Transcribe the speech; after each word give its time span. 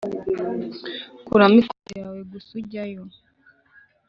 kuramo 1.27 1.57
ikoti 1.61 1.91
yawe 2.01 2.21
gusa 2.31 2.49
ujyayo; 2.59 3.03